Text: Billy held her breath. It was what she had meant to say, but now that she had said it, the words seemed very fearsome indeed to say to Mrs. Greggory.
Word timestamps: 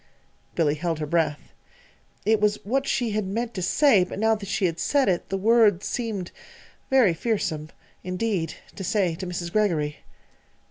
Billy 0.55 0.73
held 0.73 0.97
her 0.97 1.05
breath. 1.05 1.53
It 2.25 2.41
was 2.41 2.55
what 2.65 2.87
she 2.87 3.11
had 3.11 3.27
meant 3.27 3.53
to 3.53 3.61
say, 3.61 4.03
but 4.03 4.17
now 4.17 4.33
that 4.33 4.49
she 4.49 4.65
had 4.65 4.79
said 4.79 5.07
it, 5.07 5.29
the 5.29 5.37
words 5.37 5.85
seemed 5.85 6.31
very 6.89 7.13
fearsome 7.13 7.69
indeed 8.03 8.55
to 8.75 8.83
say 8.83 9.13
to 9.13 9.27
Mrs. 9.27 9.51
Greggory. 9.51 9.97